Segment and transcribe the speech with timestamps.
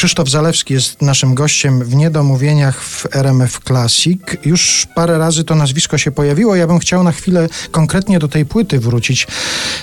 [0.00, 4.20] Krzysztof Zalewski jest naszym gościem w Niedomówieniach w RMF Classic.
[4.44, 6.56] Już parę razy to nazwisko się pojawiło.
[6.56, 9.26] Ja bym chciał na chwilę konkretnie do tej płyty wrócić.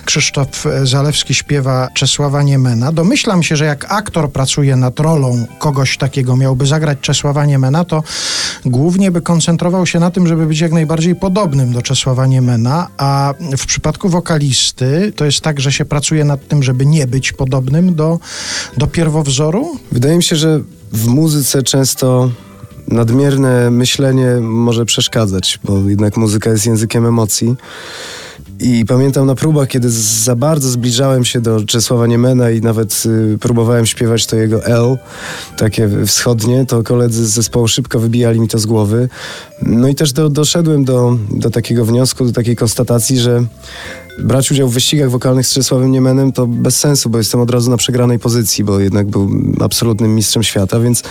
[0.05, 2.91] Krzysztof Zalewski śpiewa Czesława Niemena.
[2.91, 8.03] Domyślam się, że jak aktor pracuje nad rolą kogoś takiego, miałby zagrać Czesława Niemena, to
[8.65, 13.33] głównie by koncentrował się na tym, żeby być jak najbardziej podobnym do Czesława Niemena, a
[13.57, 17.95] w przypadku wokalisty to jest tak, że się pracuje nad tym, żeby nie być podobnym
[17.95, 18.19] do,
[18.77, 19.79] do pierwowzoru?
[19.91, 20.59] Wydaje mi się, że
[20.91, 22.31] w muzyce często
[22.87, 27.55] nadmierne myślenie może przeszkadzać, bo jednak muzyka jest językiem emocji.
[28.59, 33.37] I pamiętam na próbach, kiedy za bardzo zbliżałem się do Czesława Niemena i nawet y,
[33.37, 34.97] próbowałem śpiewać to jego L,
[35.57, 39.09] takie wschodnie, to koledzy z zespołu szybko wybijali mi to z głowy.
[39.61, 43.43] No i też do, doszedłem do, do takiego wniosku, do takiej konstatacji, że
[44.19, 47.71] brać udział w wyścigach wokalnych z Czesławem Niemenem to bez sensu, bo jestem od razu
[47.71, 49.29] na przegranej pozycji, bo jednak był
[49.59, 51.03] absolutnym mistrzem świata, więc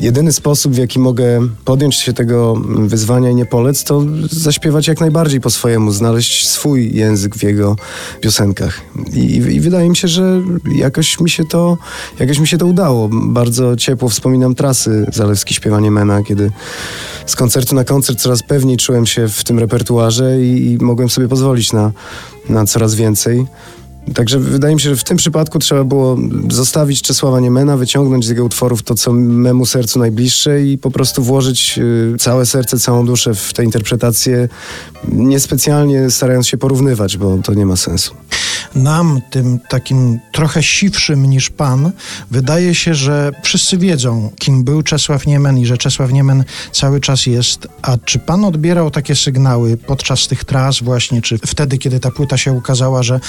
[0.00, 5.00] Jedyny sposób, w jaki mogę podjąć się tego wyzwania i nie polec, to zaśpiewać jak
[5.00, 7.76] najbardziej po swojemu, znaleźć swój język w jego
[8.20, 8.80] piosenkach.
[9.12, 10.42] I, I, wydaje mi się, że
[10.74, 11.78] jakoś mi się to,
[12.18, 13.08] jakoś mi się to udało.
[13.12, 16.50] Bardzo ciepło wspominam trasy Zalewski śpiewanie Mena, kiedy
[17.26, 21.28] z koncertu na koncert coraz pewniej czułem się w tym repertuarze i, i mogłem sobie
[21.28, 21.92] pozwolić na,
[22.48, 23.46] na coraz więcej.
[24.14, 26.18] Także wydaje mi się, że w tym przypadku trzeba było
[26.50, 31.22] zostawić Czesława Niemena, wyciągnąć z jego utworów to, co memu sercu najbliższe i po prostu
[31.22, 34.48] włożyć y, całe serce, całą duszę w tę interpretację,
[35.08, 38.14] niespecjalnie starając się porównywać, bo to nie ma sensu
[38.76, 41.92] nam, tym takim trochę siwszym niż pan,
[42.30, 47.26] wydaje się, że wszyscy wiedzą, kim był Czesław Niemen i że Czesław Niemen cały czas
[47.26, 47.68] jest.
[47.82, 52.36] A czy pan odbierał takie sygnały podczas tych tras właśnie, czy wtedy, kiedy ta płyta
[52.36, 53.20] się ukazała, że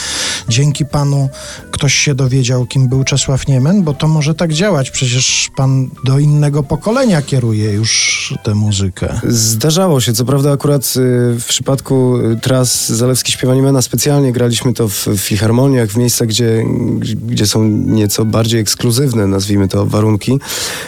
[0.49, 1.29] dzięki panu
[1.71, 3.83] ktoś się dowiedział, kim był Czesław Niemen?
[3.83, 4.91] Bo to może tak działać.
[4.91, 9.19] Przecież pan do innego pokolenia kieruje już tę muzykę.
[9.27, 10.13] Zdarzało się.
[10.13, 10.89] Co prawda akurat y,
[11.39, 16.27] w przypadku y, tras Zalewski śpiewa Niemena specjalnie graliśmy to w, w filharmoniach, w miejscach,
[16.27, 16.63] gdzie,
[17.27, 20.39] gdzie są nieco bardziej ekskluzywne, nazwijmy to, warunki,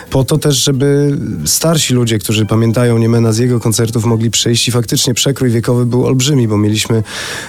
[0.10, 4.72] po to też, żeby starsi ludzie, którzy pamiętają Niemena z jego koncertów, mogli przyjść i
[4.72, 7.04] faktycznie przekrój wiekowy był olbrzymi, bo mieliśmy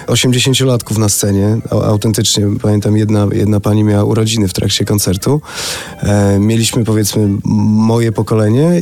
[0.07, 5.41] 80-latków na scenie, autentycznie, pamiętam, jedna, jedna pani miała urodziny w trakcie koncertu.
[5.99, 8.81] E, mieliśmy, powiedzmy, moje pokolenie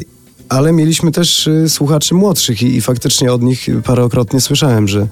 [0.49, 5.07] ale mieliśmy też y, słuchaczy młodszych i, i, faktycznie od nich parokrotnie słyszałem, że,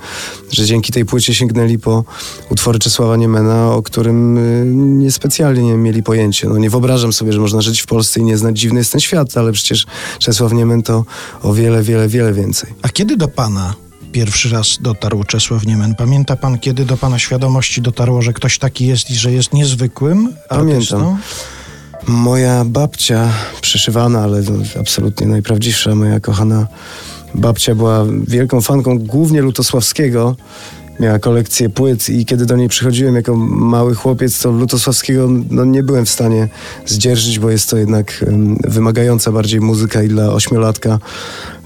[0.51, 2.03] że dzięki tej płycie sięgnęli po
[2.49, 6.49] utwory Czesława Niemena, o którym y, niespecjalnie nie mieli pojęcia.
[6.49, 9.01] No nie wyobrażam sobie, że można żyć w Polsce i nie znać dziwny jest ten
[9.01, 9.85] świat, ale przecież
[10.19, 11.05] Czesław Niemen to
[11.41, 12.73] o wiele, wiele, wiele więcej.
[12.81, 13.73] A kiedy do pana
[14.11, 15.95] pierwszy raz dotarł Czesław Niemen.
[15.95, 20.33] Pamięta pan, kiedy do pana świadomości dotarło, że ktoś taki jest i że jest niezwykłym
[20.49, 20.97] artystą?
[20.97, 21.17] Pamiętam.
[22.07, 23.29] Moja babcia,
[23.61, 24.41] przyszywana, ale
[24.79, 26.67] absolutnie najprawdziwsza, moja kochana
[27.35, 30.35] babcia była wielką fanką głównie Lutosławskiego.
[30.99, 35.83] Miała kolekcję płyt i kiedy do niej przychodziłem jako mały chłopiec, to Lutosławskiego no, nie
[35.83, 36.47] byłem w stanie
[36.85, 38.25] zdzierżyć, bo jest to jednak
[38.63, 40.99] wymagająca bardziej muzyka i dla ośmiolatka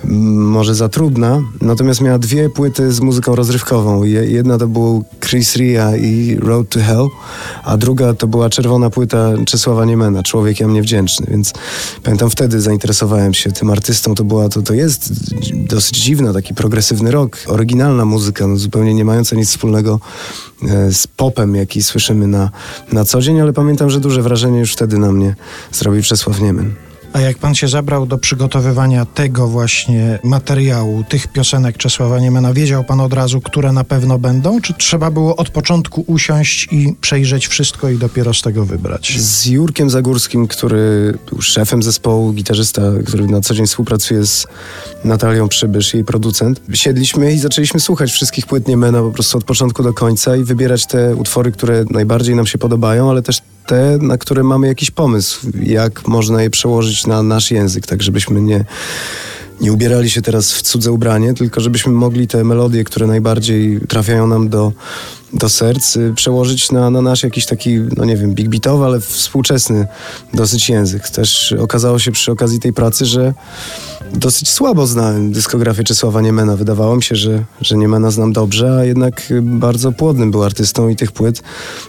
[0.03, 4.03] może za trudna, natomiast miała dwie płyty z muzyką rozrywkową.
[4.03, 7.07] Jedna to był Chris Ria i Road to Hell,
[7.63, 11.53] a druga to była czerwona płyta Czesława Niemena, Człowiek ja mnie wdzięczny, więc
[12.03, 14.16] pamiętam wtedy zainteresowałem się tym artystą.
[14.16, 15.13] To była, to, to jest
[15.53, 20.00] dosyć dziwna, taki progresywny rok, oryginalna muzyka, no zupełnie nie mająca nic wspólnego
[20.63, 22.50] e, z popem, jaki słyszymy na,
[22.91, 25.35] na co dzień, ale pamiętam, że duże wrażenie już wtedy na mnie
[25.72, 26.91] zrobił Czesław Niemen.
[27.13, 32.83] A jak pan się zabrał do przygotowywania tego właśnie materiału, tych piosenek Czesława Niemena, wiedział
[32.83, 34.61] pan od razu, które na pewno będą?
[34.61, 39.19] Czy trzeba było od początku usiąść i przejrzeć wszystko i dopiero z tego wybrać?
[39.19, 44.47] Z Jurkiem Zagórskim, który był szefem zespołu, gitarzysta, który na co dzień współpracuje z
[45.03, 49.83] Natalią Przybysz, jej producent, siedliśmy i zaczęliśmy słuchać wszystkich płyt Niemena po prostu od początku
[49.83, 53.41] do końca i wybierać te utwory, które najbardziej nam się podobają, ale też
[53.72, 58.41] te, na które mamy jakiś pomysł, jak można je przełożyć na nasz język, tak żebyśmy
[58.41, 58.66] nie,
[59.62, 64.28] nie ubierali się teraz w cudze ubranie, tylko żebyśmy mogli te melodie, które najbardziej trafiają
[64.28, 64.72] nam do,
[65.34, 69.00] do serc, y, przełożyć na, na nasz jakiś taki, no nie wiem, big beatowy, ale
[69.00, 69.88] współczesny
[70.34, 71.09] dosyć język.
[71.09, 73.34] Też okazało się przy okazji tej pracy, że
[74.14, 76.56] dosyć słabo znałem dyskografię Czesława Niemena.
[76.56, 80.96] Wydawało mi się, że, że Niemena znam dobrze, a jednak bardzo płodnym był artystą i
[80.96, 81.42] tych płyt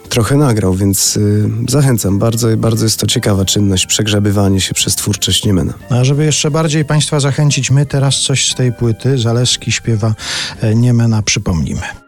[0.08, 2.18] trochę nagrał, więc y, zachęcam.
[2.18, 5.74] Bardzo, bardzo jest to ciekawa czynność, przegrzebywanie się przez twórczość Niemena.
[5.90, 10.14] A żeby jeszcze bardziej Państwa zachęcić, my teraz coś z tej płyty, Zaleski śpiewa
[10.60, 12.01] e, Niemena, przypomnimy.